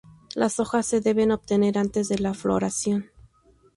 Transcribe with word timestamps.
Las 0.33 0.59
hojas, 0.59 0.87
se 0.87 0.99
deben 0.99 1.29
obtener 1.31 1.77
antes 1.77 2.09
de 2.09 2.17
la 2.17 2.33
floración. 2.33 3.11